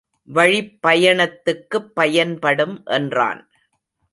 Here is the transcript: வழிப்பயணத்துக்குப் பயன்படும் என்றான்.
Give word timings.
வழிப்பயணத்துக்குப் 0.29 1.91
பயன்படும் 1.93 2.83
என்றான். 2.85 3.41